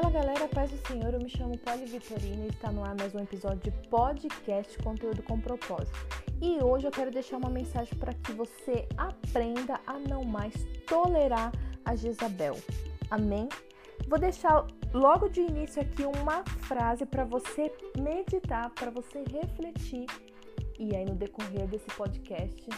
Fala 0.00 0.12
galera, 0.12 0.48
paz 0.48 0.70
do 0.70 0.88
Senhor, 0.88 1.12
eu 1.12 1.20
me 1.20 1.28
chamo 1.28 1.58
Poli 1.58 1.84
Vitorina 1.84 2.46
e 2.46 2.48
está 2.48 2.72
no 2.72 2.82
ar 2.82 2.94
mais 2.94 3.14
um 3.14 3.18
episódio 3.18 3.70
de 3.70 3.88
podcast 3.88 4.78
Conteúdo 4.78 5.22
com 5.22 5.38
Propósito. 5.38 5.94
E 6.40 6.58
hoje 6.64 6.86
eu 6.86 6.90
quero 6.90 7.10
deixar 7.10 7.36
uma 7.36 7.50
mensagem 7.50 7.98
para 7.98 8.14
que 8.14 8.32
você 8.32 8.88
aprenda 8.96 9.78
a 9.86 9.98
não 9.98 10.24
mais 10.24 10.54
tolerar 10.86 11.52
a 11.84 11.94
Jezabel. 11.94 12.56
Amém? 13.10 13.46
Vou 14.08 14.18
deixar 14.18 14.66
logo 14.94 15.28
de 15.28 15.42
início 15.42 15.82
aqui 15.82 16.02
uma 16.04 16.44
frase 16.60 17.04
para 17.04 17.24
você 17.24 17.70
meditar, 17.98 18.70
para 18.70 18.90
você 18.90 19.22
refletir. 19.30 20.06
E 20.78 20.96
aí 20.96 21.04
no 21.04 21.14
decorrer 21.14 21.66
desse 21.66 21.88
podcast 21.94 22.70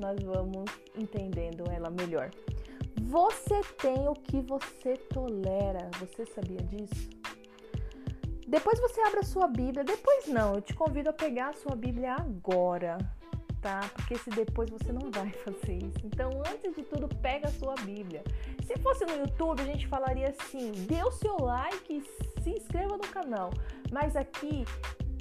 nós 0.00 0.18
vamos 0.22 0.64
entendendo 0.96 1.70
ela 1.70 1.90
melhor. 1.90 2.30
Você 3.14 3.60
tem 3.80 4.08
o 4.08 4.12
que 4.12 4.40
você 4.40 4.96
tolera. 4.96 5.88
Você 6.00 6.26
sabia 6.26 6.60
disso? 6.64 7.08
Depois 8.48 8.80
você 8.80 9.00
abre 9.02 9.20
a 9.20 9.22
sua 9.22 9.46
Bíblia. 9.46 9.84
Depois 9.84 10.26
não, 10.26 10.56
eu 10.56 10.60
te 10.60 10.74
convido 10.74 11.10
a 11.10 11.12
pegar 11.12 11.50
a 11.50 11.52
sua 11.52 11.76
Bíblia 11.76 12.14
agora, 12.14 12.98
tá? 13.62 13.88
Porque 13.94 14.18
se 14.18 14.30
depois 14.30 14.68
você 14.68 14.90
não 14.90 15.12
vai 15.12 15.30
fazer 15.46 15.76
isso. 15.76 16.00
Então, 16.02 16.42
antes 16.44 16.74
de 16.74 16.82
tudo, 16.82 17.06
pega 17.22 17.46
a 17.46 17.52
sua 17.52 17.76
Bíblia. 17.82 18.24
Se 18.66 18.76
fosse 18.80 19.06
no 19.06 19.14
YouTube, 19.16 19.62
a 19.62 19.66
gente 19.66 19.86
falaria 19.86 20.30
assim: 20.30 20.72
dê 20.72 21.00
o 21.04 21.12
seu 21.12 21.36
like 21.38 21.94
e 21.96 22.42
se 22.42 22.50
inscreva 22.50 22.96
no 22.96 23.06
canal. 23.06 23.50
Mas 23.92 24.16
aqui, 24.16 24.64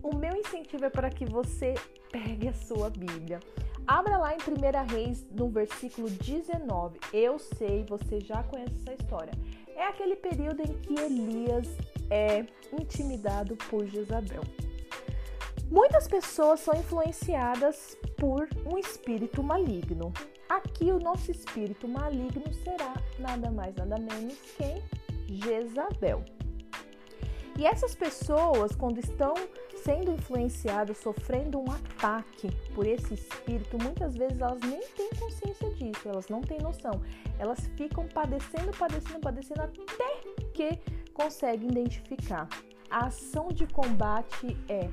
o 0.01 0.15
meu 0.15 0.35
incentivo 0.35 0.85
é 0.85 0.89
para 0.89 1.11
que 1.11 1.25
você 1.25 1.75
pegue 2.11 2.47
a 2.47 2.53
sua 2.53 2.89
Bíblia. 2.89 3.39
Abra 3.87 4.17
lá 4.17 4.33
em 4.33 4.37
1 4.37 4.93
Reis, 4.93 5.25
no 5.31 5.49
versículo 5.49 6.09
19. 6.09 6.99
Eu 7.11 7.37
sei, 7.37 7.83
você 7.83 8.19
já 8.21 8.41
conhece 8.43 8.73
essa 8.81 8.93
história. 8.93 9.33
É 9.75 9.85
aquele 9.87 10.15
período 10.15 10.61
em 10.61 10.73
que 10.79 10.97
Elias 10.97 11.67
é 12.09 12.45
intimidado 12.79 13.55
por 13.69 13.85
Jezabel. 13.85 14.41
Muitas 15.69 16.07
pessoas 16.07 16.59
são 16.61 16.73
influenciadas 16.75 17.97
por 18.17 18.47
um 18.65 18.77
espírito 18.77 19.43
maligno. 19.43 20.13
Aqui 20.47 20.91
o 20.91 20.99
nosso 20.99 21.31
espírito 21.31 21.87
maligno 21.87 22.53
será 22.63 22.93
nada 23.17 23.49
mais 23.49 23.75
nada 23.75 23.97
menos 23.97 24.37
que 24.55 24.81
Jezabel. 25.33 26.23
E 27.57 27.65
essas 27.65 27.95
pessoas, 27.95 28.75
quando 28.75 28.99
estão 28.99 29.33
sendo 29.83 30.11
influenciadas, 30.11 30.97
sofrendo 30.97 31.59
um 31.59 31.69
ataque 31.71 32.49
por 32.73 32.87
esse 32.87 33.13
espírito, 33.13 33.77
muitas 33.81 34.15
vezes 34.15 34.39
elas 34.39 34.61
nem 34.61 34.81
têm 34.95 35.09
consciência 35.19 35.69
disso, 35.71 36.07
elas 36.07 36.27
não 36.29 36.41
têm 36.41 36.59
noção. 36.59 37.01
Elas 37.37 37.59
ficam 37.77 38.07
padecendo, 38.07 38.71
padecendo, 38.77 39.19
padecendo 39.19 39.61
até 39.61 40.21
que 40.53 40.79
conseguem 41.13 41.69
identificar. 41.69 42.47
A 42.89 43.07
ação 43.07 43.49
de 43.49 43.67
combate 43.67 44.55
é 44.69 44.89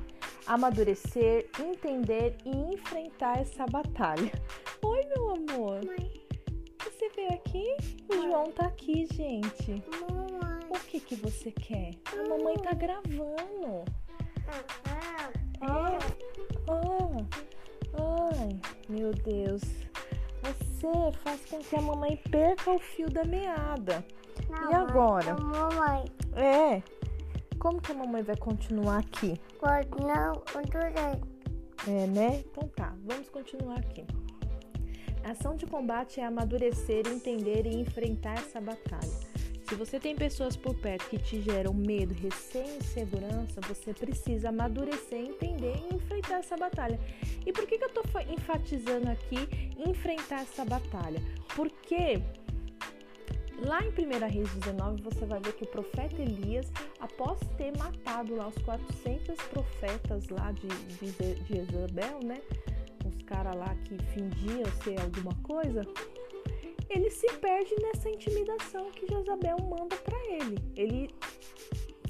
amadurecer, 0.47 1.49
entender 1.59 2.35
e 2.45 2.49
enfrentar 2.73 3.39
essa 3.39 3.65
batalha. 3.67 4.31
Oi, 4.83 5.05
meu 5.15 5.29
amor. 5.29 5.85
Mãe. 5.85 6.11
Você 6.83 7.09
veio 7.15 7.33
aqui? 7.33 7.75
O 8.09 8.21
João 8.21 8.51
tá 8.51 8.65
aqui, 8.65 9.07
gente. 9.13 9.83
Mamãe. 10.01 10.61
O 10.69 10.79
que 10.79 10.99
que 10.99 11.15
você 11.15 11.51
quer? 11.51 11.91
A 12.11 12.27
mamãe 12.27 12.55
tá 12.57 12.73
gravando. 12.73 13.85
Ah, 15.61 15.97
Ah, 16.67 17.25
ai, 18.37 18.59
meu 18.89 19.11
Deus. 19.13 19.61
Você 20.43 21.11
faz 21.23 21.45
com 21.45 21.59
que 21.59 21.75
a 21.75 21.81
mamãe 21.81 22.17
perca 22.29 22.71
o 22.71 22.79
fio 22.79 23.09
da 23.09 23.23
meada. 23.23 24.03
não, 24.49 24.71
E 24.71 24.73
agora? 24.75 25.35
mãe, 25.35 25.59
Mamãe, 25.59 26.05
É. 26.35 26.81
Como 27.59 27.79
que 27.79 27.91
a 27.91 27.95
mamãe 27.95 28.23
vai 28.23 28.35
continuar 28.37 28.97
aqui? 28.99 29.39
não. 30.03 30.41
É, 31.87 32.07
né? 32.07 32.43
Então 32.45 32.67
tá, 32.69 32.95
vamos 33.05 33.29
continuar 33.29 33.77
aqui. 33.77 34.05
A 35.23 35.31
ação 35.31 35.55
de 35.55 35.67
combate 35.67 36.19
é 36.19 36.25
amadurecer, 36.25 37.05
entender 37.07 37.67
e 37.67 37.75
enfrentar 37.79 38.33
essa 38.33 38.59
batalha. 38.59 39.30
Se 39.71 39.75
você 39.75 40.01
tem 40.01 40.17
pessoas 40.17 40.57
por 40.57 40.75
perto 40.75 41.09
que 41.09 41.17
te 41.17 41.41
geram 41.41 41.73
medo, 41.73 42.13
receio 42.13 42.75
insegurança, 42.75 43.61
você 43.61 43.93
precisa 43.93 44.49
amadurecer, 44.49 45.17
entender 45.17 45.73
e 45.89 45.95
enfrentar 45.95 46.39
essa 46.39 46.57
batalha. 46.57 46.99
E 47.45 47.53
por 47.53 47.65
que, 47.65 47.77
que 47.77 47.85
eu 47.85 48.03
fa- 48.07 48.21
enfatizando 48.23 49.09
aqui 49.09 49.37
enfrentar 49.77 50.41
essa 50.41 50.65
batalha? 50.65 51.21
Porque 51.55 52.21
lá 53.65 53.81
em 53.81 53.91
1 53.91 54.27
Reis 54.29 54.53
19 54.55 55.03
você 55.03 55.25
vai 55.25 55.39
ver 55.39 55.53
que 55.53 55.63
o 55.63 55.67
profeta 55.67 56.21
Elias, 56.21 56.69
após 56.99 57.39
ter 57.55 57.71
matado 57.77 58.35
lá 58.35 58.49
os 58.49 58.57
400 58.63 59.37
profetas 59.53 60.27
lá 60.27 60.51
de, 60.51 60.67
de, 60.67 61.11
de 61.13 61.45
Jezabel, 61.47 62.19
né? 62.25 62.41
Os 63.05 63.23
caras 63.23 63.55
lá 63.55 63.73
que 63.85 63.97
fingiam 64.13 64.69
ser 64.83 64.99
alguma 64.99 65.33
coisa, 65.43 65.87
ele 66.93 67.09
se 67.09 67.31
perde 67.33 67.73
nessa 67.81 68.09
intimidação 68.09 68.91
que 68.91 69.07
Jezabel 69.07 69.57
manda 69.59 69.95
para 69.97 70.17
ele. 70.25 70.57
Ele 70.75 71.09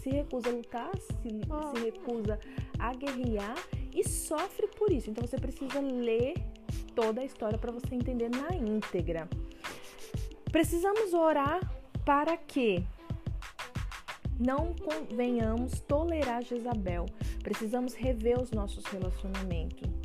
se 0.02 0.10
recusa 0.10 0.50
a 0.50 0.52
lutar, 0.52 0.92
se, 0.98 1.14
se 1.14 1.84
recusa 1.84 2.40
a 2.80 2.94
guerrear 2.94 3.56
e 3.94 4.04
sofre 4.08 4.68
por 4.68 4.92
isso. 4.92 5.10
Então 5.10 5.26
você 5.26 5.38
precisa 5.38 5.80
ler 5.80 6.34
toda 6.96 7.22
a 7.22 7.26
história 7.26 7.58
para 7.58 7.72
você 7.72 7.94
entender 7.94 8.30
na 8.30 8.56
íntegra. 8.56 9.30
Precisamos 10.52 11.14
orar 11.14 11.60
para 12.04 12.36
que 12.36 12.84
não 14.40 14.76
venhamos 15.12 15.80
tolerar 15.82 16.44
Jezabel. 16.44 17.06
Precisamos 17.44 17.94
rever 17.94 18.42
os 18.42 18.52
nossos 18.52 18.84
relacionamentos. 18.86 20.01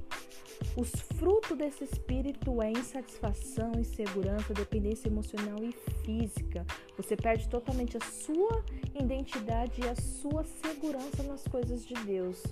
Os 0.77 0.91
frutos 0.91 1.57
desse 1.57 1.85
espírito 1.85 2.61
é 2.61 2.71
insatisfação, 2.71 3.73
insegurança, 3.79 4.53
dependência 4.53 5.09
emocional 5.09 5.57
e 5.63 5.73
física. 6.05 6.67
Você 6.99 7.17
perde 7.17 7.49
totalmente 7.49 7.97
a 7.97 8.01
sua 8.01 8.63
identidade 8.95 9.81
e 9.81 9.89
a 9.89 9.97
sua 9.97 10.45
segurança 10.45 11.23
nas 11.23 11.43
coisas 11.45 11.87
de 11.87 11.95
Deus. 12.05 12.43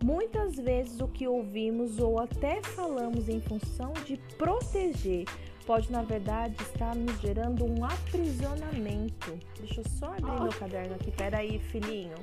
Muitas 0.00 0.56
vezes 0.56 1.00
o 1.00 1.08
que 1.08 1.26
ouvimos 1.26 1.98
ou 1.98 2.20
até 2.20 2.62
falamos 2.62 3.28
em 3.28 3.40
função 3.40 3.92
de 4.06 4.16
proteger 4.38 5.24
pode, 5.66 5.90
na 5.90 6.02
verdade, 6.02 6.54
estar 6.62 6.94
nos 6.94 7.20
gerando 7.20 7.64
um 7.64 7.84
aprisionamento. 7.84 9.38
Deixa 9.58 9.80
eu 9.80 9.88
só 9.98 10.06
abrir 10.06 10.40
meu 10.40 10.52
caderno 10.52 10.94
aqui. 10.94 11.10
Peraí, 11.10 11.58
filhinho. 11.58 12.14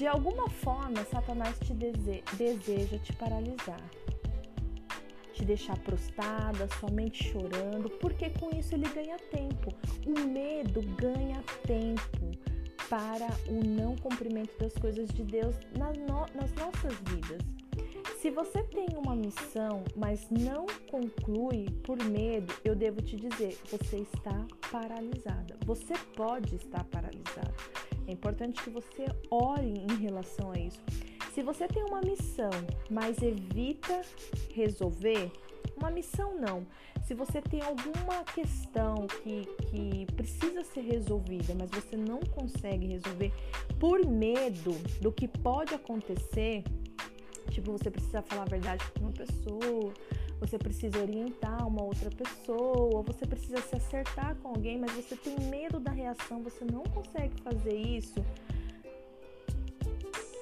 De 0.00 0.06
alguma 0.06 0.48
forma, 0.48 1.04
Satanás 1.10 1.58
te 1.58 1.74
dese 1.74 2.24
deseja 2.38 2.98
te 3.00 3.12
paralisar, 3.12 3.82
te 5.34 5.44
deixar 5.44 5.78
prostrada, 5.80 6.66
somente 6.80 7.22
chorando, 7.22 7.90
porque 8.00 8.30
com 8.30 8.48
isso 8.58 8.74
ele 8.74 8.88
ganha 8.88 9.18
tempo. 9.30 9.74
O 10.06 10.26
medo 10.26 10.80
ganha 10.96 11.44
tempo 11.66 12.30
para 12.88 13.28
o 13.46 13.62
não 13.62 13.94
cumprimento 13.96 14.58
das 14.58 14.72
coisas 14.72 15.06
de 15.10 15.22
Deus 15.22 15.54
nas, 15.76 15.94
no 15.98 16.24
nas 16.34 16.50
nossas 16.54 16.94
vidas. 17.10 17.42
Se 18.22 18.30
você 18.30 18.62
tem 18.62 18.88
uma 18.96 19.14
missão, 19.14 19.84
mas 19.94 20.30
não 20.30 20.64
conclui 20.90 21.66
por 21.84 22.02
medo, 22.04 22.54
eu 22.64 22.74
devo 22.74 23.02
te 23.02 23.16
dizer, 23.16 23.58
você 23.70 23.98
está 23.98 24.46
paralisada. 24.72 25.58
Você 25.66 25.92
pode 26.16 26.56
estar 26.56 26.84
paralisada. 26.84 27.52
É 28.10 28.12
importante 28.12 28.60
que 28.60 28.70
você 28.70 29.06
ore 29.30 29.86
em 29.88 29.96
relação 29.98 30.50
a 30.50 30.58
isso. 30.58 30.80
Se 31.32 31.44
você 31.44 31.68
tem 31.68 31.84
uma 31.84 32.00
missão, 32.00 32.50
mas 32.90 33.22
evita 33.22 34.02
resolver, 34.52 35.30
uma 35.76 35.92
missão 35.92 36.34
não. 36.34 36.66
Se 37.04 37.14
você 37.14 37.40
tem 37.40 37.62
alguma 37.62 38.24
questão 38.34 39.06
que, 39.06 39.46
que 39.70 40.06
precisa 40.16 40.64
ser 40.64 40.80
resolvida, 40.80 41.54
mas 41.54 41.70
você 41.70 41.96
não 41.96 42.18
consegue 42.18 42.88
resolver 42.88 43.32
por 43.78 44.04
medo 44.04 44.72
do 45.00 45.12
que 45.12 45.28
pode 45.28 45.72
acontecer, 45.72 46.64
tipo, 47.52 47.70
você 47.70 47.92
precisa 47.92 48.22
falar 48.22 48.42
a 48.42 48.46
verdade 48.46 48.84
com 48.98 49.04
uma 49.04 49.12
pessoa, 49.12 49.94
você 50.40 50.58
precisa 50.58 50.98
orientar 50.98 51.66
uma 51.68 51.82
outra 51.82 52.10
pessoa, 52.10 53.02
você 53.02 53.26
precisa 53.26 53.60
se 53.60 53.76
acertar 53.76 54.34
com 54.36 54.48
alguém, 54.48 54.78
mas 54.78 54.90
você 54.92 55.14
tem 55.14 55.38
medo 55.38 55.78
da 55.78 55.90
reação, 55.90 56.42
você 56.42 56.64
não 56.64 56.82
consegue 56.84 57.40
fazer 57.42 57.74
isso. 57.76 58.24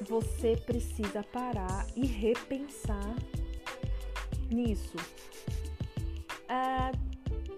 Você 0.09 0.57
precisa 0.57 1.25
parar 1.25 1.85
e 1.97 2.07
repensar 2.07 3.17
nisso. 4.49 4.97
Ah, 6.49 6.93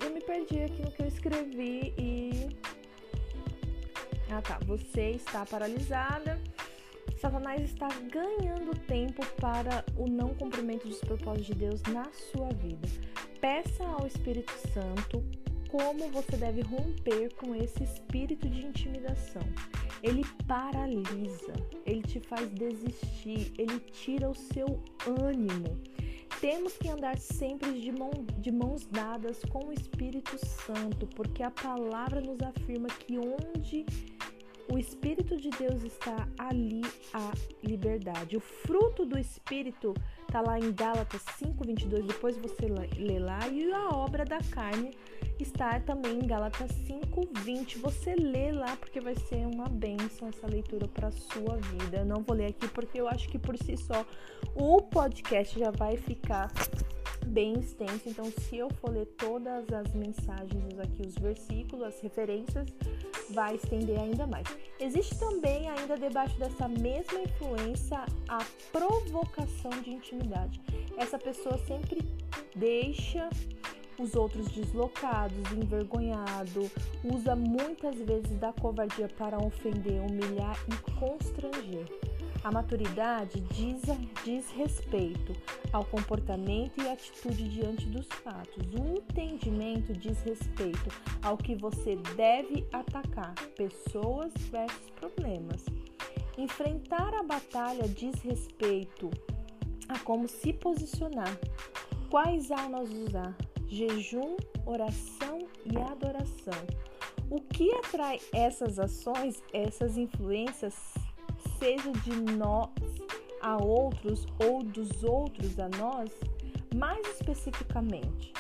eu 0.03 0.11
me 0.11 0.21
perdi 0.21 0.63
aqui 0.63 0.83
no 0.83 0.91
que 0.91 1.03
eu 1.03 1.07
escrevi 1.07 1.95
e. 1.99 2.49
Ah 4.31 4.41
tá, 4.41 4.59
você 4.65 5.11
está 5.11 5.45
paralisada. 5.45 6.41
Satanás 7.21 7.61
está 7.61 7.87
ganhando 8.11 8.75
tempo 8.87 9.23
para 9.39 9.85
o 9.95 10.09
não 10.09 10.31
cumprimento 10.35 10.89
dos 10.89 11.01
propósitos 11.01 11.49
de 11.49 11.55
Deus 11.55 11.83
na 11.93 12.11
sua 12.13 12.49
vida. 12.55 12.89
Peça 13.43 13.85
ao 13.85 14.07
Espírito 14.07 14.51
Santo 14.73 15.23
como 15.69 16.11
você 16.11 16.39
deve 16.39 16.63
romper 16.63 17.35
com 17.35 17.55
esse 17.55 17.85
espírito 17.85 18.49
de 18.49 18.65
intimidação. 18.65 19.43
Ele 20.03 20.25
paralisa, 20.49 21.53
ele 21.85 22.01
te 22.01 22.21
faz 22.21 22.49
desistir, 22.53 23.53
ele 23.59 23.79
tira 23.81 24.31
o 24.31 24.35
seu 24.35 24.83
ânimo. 25.07 25.79
Temos 26.41 26.79
que 26.79 26.89
andar 26.89 27.19
sempre 27.19 27.79
de, 27.83 27.93
mão, 27.93 28.11
de 28.39 28.51
mãos 28.51 28.87
dadas 28.87 29.43
com 29.51 29.67
o 29.67 29.73
Espírito 29.75 30.39
Santo, 30.39 31.07
porque 31.09 31.43
a 31.43 31.51
palavra 31.51 32.23
nos 32.23 32.41
afirma 32.41 32.89
que 32.89 33.19
onde 33.19 33.85
o 34.71 34.79
Espírito 34.79 35.37
de 35.37 35.51
Deus 35.51 35.83
está 35.83 36.29
ali 36.39 36.83
a 37.13 37.33
liberdade. 37.63 38.37
O 38.37 38.41
fruto 38.41 39.05
do 39.05 39.19
Espírito 39.19 39.95
está 40.23 40.41
lá 40.41 40.59
em 40.59 40.73
Gálatas 40.73 41.23
5:22. 41.39 42.07
Depois 42.07 42.37
você 42.37 42.67
lê 42.97 43.19
lá 43.19 43.49
e 43.49 43.73
a 43.73 43.89
obra 43.89 44.25
da 44.25 44.39
carne 44.51 44.97
está 45.41 45.81
também 45.81 46.21
em 46.21 46.27
Gálatas 46.27 46.71
5:20. 46.87 47.79
Você 47.79 48.15
lê 48.15 48.53
lá 48.53 48.77
porque 48.77 49.01
vai 49.01 49.17
ser 49.17 49.45
uma 49.47 49.69
bênção 49.69 50.29
essa 50.29 50.47
leitura 50.47 50.87
para 50.87 51.11
sua 51.11 51.57
vida. 51.57 51.99
Eu 51.99 52.07
não 52.07 52.23
vou 52.23 52.37
ler 52.37 52.47
aqui 52.47 52.69
porque 52.69 53.01
eu 53.01 53.09
acho 53.09 53.29
que 53.29 53.39
por 53.39 53.59
si 53.59 53.77
só 53.77 54.07
o 54.55 54.81
podcast 54.83 55.59
já 55.59 55.73
vai 55.73 55.97
ficar 55.97 56.49
bem 57.27 57.59
extenso. 57.59 58.09
Então, 58.09 58.25
se 58.31 58.57
eu 58.57 58.69
for 58.81 58.91
ler 58.91 59.07
todas 59.07 59.65
as 59.73 59.93
mensagens 59.95 60.79
aqui, 60.79 61.07
os 61.07 61.15
versículos, 61.15 61.85
as 61.85 62.01
referências, 62.01 62.69
vai 63.31 63.57
estender 63.57 63.99
ainda 63.99 64.27
mais. 64.27 64.47
Existe 64.79 65.19
também, 65.19 65.69
ainda 65.69 65.97
debaixo 65.97 66.39
dessa 66.39 66.69
mesma 66.69 67.21
influência, 67.21 68.05
a 68.29 68.45
provocação 68.73 69.71
de 69.83 69.91
intimidade. 69.91 70.61
Essa 70.97 71.19
pessoa 71.19 71.59
sempre 71.67 72.01
deixa 72.55 73.29
os 73.99 74.15
outros 74.15 74.49
deslocados, 74.49 75.53
envergonhado, 75.53 76.71
usa 77.05 77.37
muitas 77.37 77.97
vezes 77.97 78.39
da 78.39 78.53
covardia 78.53 79.09
para 79.09 79.39
ofender, 79.39 80.01
humilhar 80.01 80.57
e 80.69 80.91
constranger. 80.99 81.87
A 82.43 82.51
maturidade 82.51 83.39
diz, 83.53 83.83
diz 84.25 84.51
respeito 84.53 85.35
ao 85.73 85.85
comportamento 85.85 86.81
e 86.81 86.89
atitude 86.89 87.47
diante 87.49 87.85
dos 87.87 88.07
fatos. 88.07 88.67
O 88.73 88.97
entendimento 88.97 89.93
diz 89.93 90.23
respeito 90.23 90.89
ao 91.23 91.37
que 91.37 91.55
você 91.55 91.97
deve 92.17 92.67
atacar, 92.73 93.35
pessoas 93.57 94.33
versus 94.51 94.91
problemas. 94.99 95.67
Enfrentar 96.39 97.13
a 97.15 97.23
batalha 97.23 97.87
diz 97.87 98.15
respeito 98.23 99.11
a 99.87 99.99
como 99.99 100.27
se 100.27 100.55
posicionar, 100.55 101.39
quais 102.09 102.51
almas 102.51 102.89
usar, 102.91 103.37
jejum, 103.69 104.37
oração 104.65 105.47
e 105.67 105.77
adoração. 105.77 106.67
O 107.29 107.39
que 107.41 107.71
atrai 107.75 108.19
essas 108.33 108.79
ações, 108.79 109.43
essas 109.53 109.99
influências 109.99 110.75
seja 111.61 111.93
de 111.93 112.11
nós 112.37 112.71
a 113.43 113.63
outros 113.63 114.27
ou 114.43 114.63
dos 114.63 115.05
outros 115.05 115.59
a 115.61 115.69
nós, 115.69 116.11
mais 116.75 117.07
especificamente, 117.07 118.33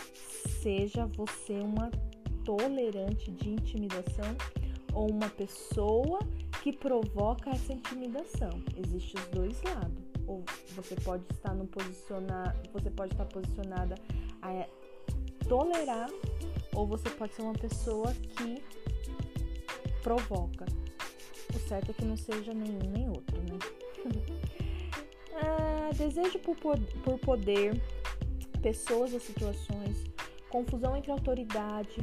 seja 0.62 1.06
você 1.06 1.61
uma 1.61 1.90
tolerante 2.44 3.31
de 3.31 3.50
intimidação 3.50 4.34
ou 4.94 5.11
uma 5.11 5.28
pessoa 5.28 6.19
que 6.62 6.72
provoca 6.72 7.50
essa 7.50 7.72
intimidação. 7.72 8.50
Existem 8.76 9.20
os 9.20 9.28
dois 9.28 9.62
lados. 9.62 10.11
Ou 10.26 10.43
você 10.75 10.94
pode 10.96 11.25
estar 11.32 11.55
no 11.55 11.66
posicionar, 11.66 12.56
você 12.73 12.90
pode 12.90 13.12
estar 13.12 13.26
posicionada 13.26 13.96
a 14.43 14.66
tolerar, 15.49 16.08
ou 16.75 16.87
você 16.87 17.11
pode 17.11 17.34
ser 17.34 17.43
uma 17.43 17.55
pessoa 17.55 18.14
que 18.14 18.62
provoca. 20.02 20.66
Certo 21.70 21.93
é 21.93 21.94
que 21.94 22.05
não 22.05 22.17
seja 22.17 22.52
nenhum 22.52 22.90
nem 22.90 23.08
outro, 23.08 23.40
né? 23.43 23.56
ah, 25.40 25.90
desejo 25.96 26.40
por, 26.40 26.56
por 26.56 27.17
poder, 27.20 27.81
pessoas 28.61 29.14
ou 29.14 29.20
situações, 29.20 30.05
confusão 30.49 30.96
entre 30.96 31.12
autoridade 31.12 32.00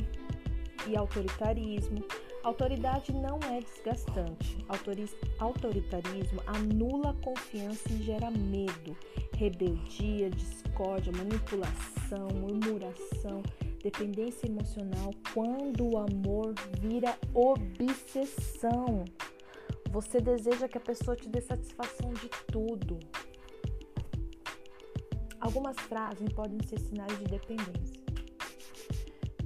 e 0.87 0.95
autoritarismo. 0.95 2.01
Autoridade 2.43 3.11
não 3.11 3.39
é 3.51 3.59
desgastante. 3.59 4.65
autoritarismo 5.37 6.41
anula 6.47 7.09
a 7.09 7.21
confiança 7.21 7.91
e 7.91 8.03
gera 8.03 8.31
medo, 8.31 8.95
rebeldia, 9.35 10.29
discórdia, 10.29 11.11
manipulação, 11.11 12.29
murmuração, 12.29 13.43
dependência 13.83 14.47
emocional. 14.47 15.13
Quando 15.33 15.89
o 15.89 15.97
amor 15.97 16.53
vira 16.79 17.17
obsessão. 17.33 19.03
Você 19.91 20.19
deseja 20.19 20.67
que 20.67 20.77
a 20.77 20.81
pessoa 20.81 21.15
te 21.15 21.29
dê 21.29 21.41
satisfação 21.41 22.13
de 22.13 22.29
tudo. 22.51 22.99
Algumas 25.39 25.77
frases 25.77 26.27
podem 26.33 26.59
ser 26.67 26.79
sinais 26.79 27.17
de 27.19 27.25
dependência. 27.25 28.03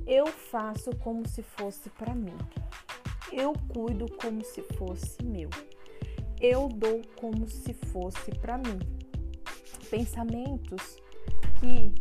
Eu 0.05 0.27
faço 0.27 0.89
como 0.97 1.27
se 1.27 1.41
fosse 1.41 1.89
para 1.91 2.13
mim. 2.13 2.37
Eu 3.31 3.53
cuido 3.69 4.05
como 4.21 4.43
se 4.43 4.61
fosse 4.61 5.23
meu. 5.23 5.49
Eu 6.39 6.67
dou 6.67 7.01
como 7.19 7.47
se 7.47 7.73
fosse 7.73 8.31
para 8.31 8.57
mim. 8.57 8.79
Pensamentos 9.89 10.97
que 11.59 11.93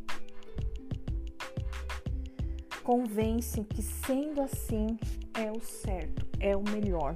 convencem 2.83 3.63
que 3.63 3.83
sendo 3.83 4.41
assim 4.41 4.99
é 5.35 5.53
o 5.53 5.61
certo, 5.61 6.27
é 6.41 6.57
o 6.57 6.63
melhor. 6.63 7.13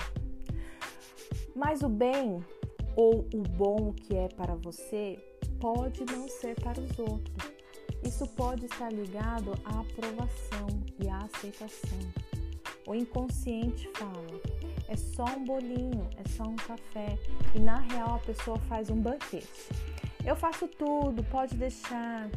Mas 1.54 1.82
o 1.82 1.88
bem 1.88 2.44
ou 2.96 3.26
o 3.32 3.42
bom 3.42 3.92
que 3.92 4.16
é 4.16 4.28
para 4.28 4.54
você 4.56 5.18
pode 5.60 6.04
não 6.04 6.28
ser 6.28 6.54
para 6.60 6.80
os 6.80 6.98
outros. 6.98 7.52
Isso 8.02 8.26
pode 8.28 8.66
estar 8.66 8.92
ligado 8.92 9.52
à 9.64 9.80
aprovação 9.80 10.66
e 10.98 11.08
à 11.08 11.18
aceitação. 11.18 11.98
O 12.86 12.94
inconsciente 12.94 13.88
fala: 13.94 14.40
é 14.88 14.96
só 14.96 15.24
um 15.24 15.44
bolinho, 15.44 16.08
é 16.16 16.28
só 16.28 16.44
um 16.44 16.56
café, 16.56 17.18
e 17.54 17.58
na 17.58 17.78
real 17.80 18.16
a 18.16 18.18
pessoa 18.18 18.58
faz 18.68 18.90
um 18.90 19.00
banquete. 19.00 19.70
Eu 20.24 20.36
faço 20.36 20.68
tudo, 20.68 21.22
pode 21.24 21.54
deixar. 21.56 22.28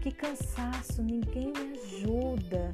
Que 0.00 0.10
cansaço, 0.10 1.00
ninguém 1.02 1.52
me 1.52 1.78
ajuda 1.78 2.72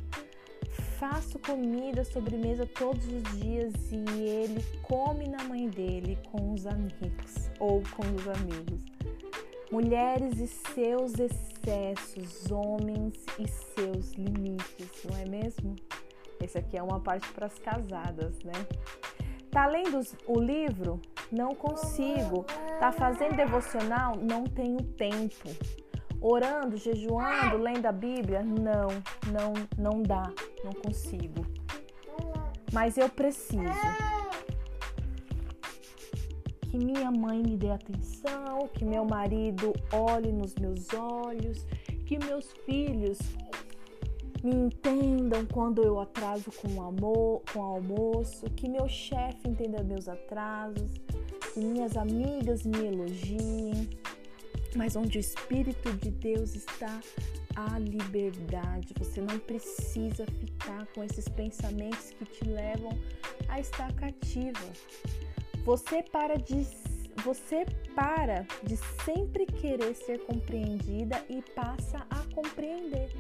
faço 0.98 1.38
comida, 1.38 2.04
sobremesa 2.04 2.66
todos 2.66 3.06
os 3.06 3.22
dias 3.38 3.72
e 3.92 4.20
ele 4.20 4.64
come 4.82 5.28
na 5.28 5.44
mãe 5.44 5.68
dele 5.68 6.18
com 6.30 6.52
os 6.52 6.66
amigos 6.66 7.48
ou 7.60 7.82
com 7.96 8.02
os 8.16 8.28
amigos. 8.28 8.84
Mulheres 9.70 10.40
e 10.40 10.48
seus 10.48 11.12
excessos, 11.18 12.50
homens 12.50 13.14
e 13.38 13.46
seus 13.46 14.12
limites, 14.14 15.04
não 15.08 15.16
é 15.16 15.24
mesmo? 15.28 15.76
Esse 16.42 16.58
aqui 16.58 16.76
é 16.76 16.82
uma 16.82 16.98
parte 16.98 17.30
para 17.32 17.46
as 17.46 17.58
casadas, 17.58 18.36
né? 18.42 18.66
Tá 19.50 19.66
lendo 19.66 20.00
o 20.26 20.40
livro? 20.40 21.00
Não 21.30 21.54
consigo. 21.54 22.44
Tá 22.80 22.90
fazendo 22.90 23.36
devocional? 23.36 24.16
Não 24.16 24.44
tenho 24.44 24.82
tempo 24.82 25.48
orando, 26.20 26.76
jejuando, 26.76 27.56
lendo 27.58 27.86
a 27.86 27.92
Bíblia? 27.92 28.42
Não, 28.42 28.88
não, 29.32 29.52
não 29.76 30.02
dá, 30.02 30.30
não 30.64 30.72
consigo. 30.72 31.46
Mas 32.72 32.98
eu 32.98 33.08
preciso 33.08 33.62
que 36.70 36.76
minha 36.76 37.10
mãe 37.10 37.42
me 37.42 37.56
dê 37.56 37.70
atenção, 37.70 38.68
que 38.74 38.84
meu 38.84 39.04
marido 39.04 39.72
olhe 39.92 40.30
nos 40.30 40.54
meus 40.56 40.86
olhos, 40.92 41.66
que 42.06 42.18
meus 42.18 42.52
filhos 42.66 43.18
me 44.42 44.54
entendam 44.54 45.44
quando 45.46 45.82
eu 45.82 45.98
atraso 45.98 46.50
com 46.52 46.68
o, 46.74 46.82
amor, 46.82 47.42
com 47.52 47.58
o 47.58 47.62
almoço, 47.62 48.46
que 48.50 48.68
meu 48.68 48.88
chefe 48.88 49.48
entenda 49.48 49.82
meus 49.82 50.08
atrasos, 50.08 50.92
que 51.52 51.60
minhas 51.60 51.96
amigas 51.96 52.64
me 52.64 52.86
elogiem, 52.86 53.88
mas 54.76 54.96
onde 54.96 55.18
o 55.18 55.20
Espírito 55.20 55.92
de 55.94 56.10
Deus 56.10 56.54
está, 56.54 57.00
a 57.56 57.78
liberdade. 57.78 58.94
Você 58.98 59.20
não 59.20 59.38
precisa 59.38 60.24
ficar 60.26 60.86
com 60.94 61.02
esses 61.02 61.28
pensamentos 61.28 62.10
que 62.10 62.24
te 62.24 62.44
levam 62.44 62.96
a 63.48 63.58
estar 63.58 63.92
cativa. 63.94 64.72
Você 65.64 66.02
para 66.02 66.36
de 66.36 66.66
você 67.24 67.66
para 67.96 68.46
de 68.62 68.76
sempre 69.04 69.44
querer 69.44 69.92
ser 69.94 70.20
compreendida 70.20 71.20
e 71.28 71.42
passa 71.52 72.06
a 72.08 72.22
compreender. 72.32 73.10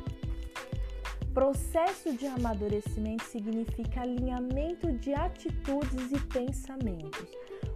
Processo 1.34 2.16
de 2.16 2.26
amadurecimento 2.26 3.24
significa 3.24 4.02
alinhamento 4.02 4.92
de 4.92 5.14
atitudes 5.14 6.12
e 6.12 6.20
pensamentos. 6.26 7.28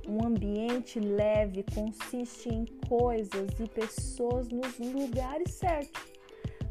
Um 0.09 0.27
ambiente 0.27 0.99
leve 0.99 1.65
consiste 1.75 2.49
em 2.49 2.67
coisas 2.89 3.49
e 3.61 3.69
pessoas 3.69 4.49
nos 4.49 4.79
lugares 4.79 5.53
certos. 5.53 6.03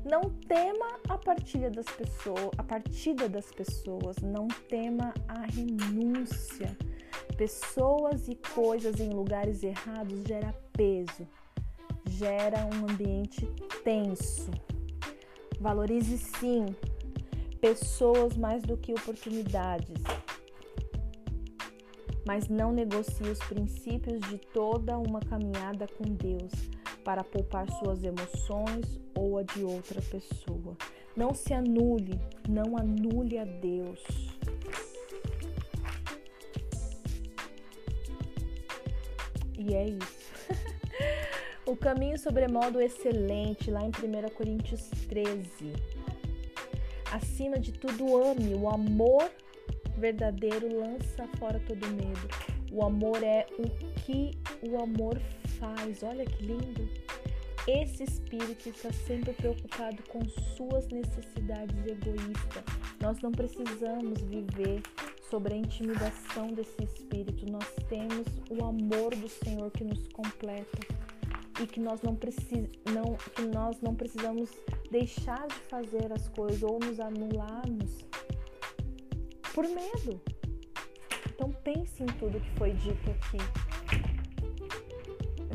Não 0.03 0.21
tema 0.47 0.99
a 1.07 1.17
partilha 1.17 1.69
das 1.69 1.85
pessoas, 1.85 2.49
a 2.57 2.63
partida 2.63 3.29
das 3.29 3.51
pessoas, 3.51 4.17
não 4.17 4.47
tema 4.67 5.13
a 5.27 5.41
renúncia. 5.45 6.75
Pessoas 7.37 8.27
e 8.27 8.35
coisas 8.53 8.99
em 8.99 9.09
lugares 9.09 9.63
errados 9.63 10.23
gera 10.23 10.53
peso, 10.73 11.27
gera 12.09 12.65
um 12.65 12.91
ambiente 12.91 13.45
tenso. 13.83 14.51
Valorize 15.59 16.17
sim 16.17 16.65
pessoas 17.61 18.35
mais 18.35 18.63
do 18.63 18.75
que 18.75 18.91
oportunidades, 18.91 20.01
mas 22.25 22.47
não 22.47 22.71
negocie 22.71 23.29
os 23.29 23.39
princípios 23.39 24.19
de 24.29 24.37
toda 24.37 24.97
uma 24.97 25.19
caminhada 25.19 25.87
com 25.87 26.03
Deus 26.03 26.51
para 27.03 27.23
poupar 27.23 27.69
suas 27.79 28.03
emoções 28.03 28.99
ou 29.15 29.37
a 29.37 29.43
de 29.43 29.63
outra 29.63 30.01
pessoa. 30.01 30.77
Não 31.15 31.33
se 31.33 31.53
anule, 31.53 32.19
não 32.47 32.77
anule 32.77 33.37
a 33.37 33.45
Deus. 33.45 33.99
E 39.57 39.75
é 39.75 39.89
isso. 39.89 40.31
o 41.65 41.75
caminho 41.75 42.17
sobremodo 42.17 42.81
excelente, 42.81 43.69
lá 43.69 43.81
em 43.81 43.89
1 43.89 44.29
Coríntios 44.35 44.89
13. 45.09 45.73
Acima 47.11 47.59
de 47.59 47.73
tudo, 47.73 48.15
ame. 48.23 48.55
O 48.55 48.69
amor 48.69 49.29
verdadeiro 50.01 50.67
lança 50.79 51.27
fora 51.37 51.61
todo 51.67 51.87
medo. 51.87 52.27
O 52.71 52.83
amor 52.83 53.23
é 53.23 53.45
o 53.59 53.69
que 54.01 54.31
o 54.67 54.81
amor 54.81 55.21
faz. 55.59 56.01
Olha 56.01 56.25
que 56.25 56.43
lindo. 56.43 56.89
Esse 57.67 58.03
espírito 58.03 58.69
está 58.69 58.91
sempre 58.91 59.31
preocupado 59.33 60.01
com 60.09 60.27
suas 60.57 60.87
necessidades 60.87 61.77
egoístas. 61.85 62.63
Nós 62.99 63.21
não 63.21 63.31
precisamos 63.31 64.19
viver 64.21 64.81
sobre 65.29 65.53
a 65.53 65.57
intimidação 65.57 66.47
desse 66.47 66.83
espírito. 66.83 67.45
Nós 67.51 67.67
temos 67.87 68.25
o 68.49 68.65
amor 68.65 69.15
do 69.15 69.29
Senhor 69.29 69.69
que 69.69 69.83
nos 69.83 70.07
completa 70.07 70.79
e 71.61 71.67
que 71.67 71.79
nós 71.79 72.01
não, 72.01 72.15
precis, 72.15 72.67
não, 72.91 73.15
que 73.35 73.43
nós 73.43 73.79
não 73.81 73.93
precisamos 73.93 74.49
deixar 74.89 75.47
de 75.47 75.59
fazer 75.69 76.11
as 76.11 76.27
coisas 76.29 76.63
ou 76.63 76.79
nos 76.79 76.99
anularmos 76.99 78.10
por 79.53 79.63
medo. 79.67 80.21
Então 81.33 81.51
pense 81.63 82.03
em 82.03 82.07
tudo 82.07 82.39
que 82.39 82.51
foi 82.57 82.71
dito 82.73 83.09
aqui 83.09 83.37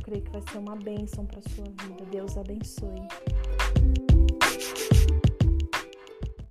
creio 0.07 0.23
que 0.23 0.31
vai 0.31 0.43
ser 0.53 0.59
uma 0.59 0.77
bênção 0.77 1.27
para 1.27 1.41
sua 1.51 1.65
vida. 1.65 2.05
Deus 2.13 2.39
abençoe. 2.39 3.09